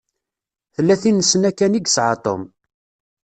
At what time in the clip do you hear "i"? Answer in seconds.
1.79-1.81